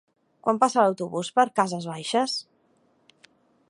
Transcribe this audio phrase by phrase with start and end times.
[0.47, 2.39] Quan passa l'autobús per Cases Baixes?